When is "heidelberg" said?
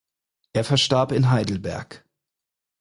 1.29-2.03